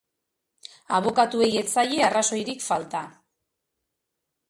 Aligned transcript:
Abokatuei 0.99 1.51
ez 1.61 1.65
zaie 1.75 2.01
arrazoirik 2.09 2.67
falta. 2.71 3.07